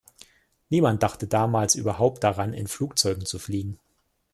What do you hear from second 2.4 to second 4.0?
in Flugzeugen zu fliegen.